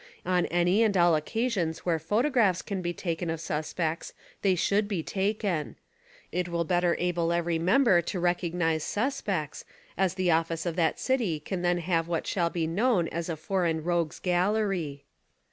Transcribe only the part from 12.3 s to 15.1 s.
be known as "a foreign rogues gallery."